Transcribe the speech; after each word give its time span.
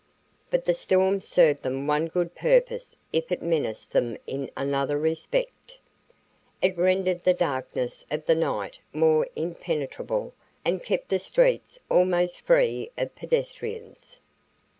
But 0.49 0.65
the 0.65 0.73
storm 0.73 1.21
served 1.21 1.61
them 1.61 1.85
one 1.85 2.07
good 2.07 2.33
purpose 2.33 2.95
if 3.13 3.31
it 3.31 3.43
menaced 3.43 3.91
them 3.91 4.17
in 4.25 4.49
another 4.57 4.97
respect. 4.97 5.77
It 6.59 6.75
rendered 6.75 7.23
the 7.23 7.35
darkness 7.35 8.03
of 8.09 8.25
the 8.25 8.33
night 8.33 8.79
more 8.93 9.27
impenetrable 9.35 10.33
and 10.65 10.81
kept 10.83 11.09
the 11.09 11.19
streets 11.19 11.77
almost 11.87 12.41
free 12.41 12.89
of 12.97 13.15
pedestrians. 13.15 14.19